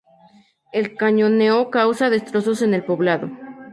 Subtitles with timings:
[0.73, 3.29] El cañoneo causa destrozos en el poblado.